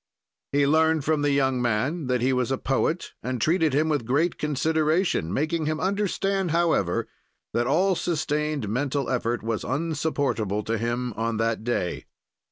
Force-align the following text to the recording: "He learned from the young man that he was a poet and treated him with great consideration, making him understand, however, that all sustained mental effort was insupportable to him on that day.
"He 0.51 0.65
learned 0.65 1.05
from 1.05 1.21
the 1.21 1.29
young 1.29 1.61
man 1.61 2.07
that 2.07 2.21
he 2.21 2.33
was 2.33 2.49
a 2.49 2.57
poet 2.57 3.11
and 3.21 3.39
treated 3.39 3.75
him 3.75 3.87
with 3.87 4.07
great 4.07 4.39
consideration, 4.39 5.31
making 5.31 5.67
him 5.67 5.79
understand, 5.79 6.49
however, 6.49 7.07
that 7.53 7.67
all 7.67 7.93
sustained 7.93 8.67
mental 8.67 9.11
effort 9.11 9.43
was 9.43 9.63
insupportable 9.63 10.63
to 10.63 10.79
him 10.79 11.13
on 11.13 11.37
that 11.37 11.63
day. 11.63 12.05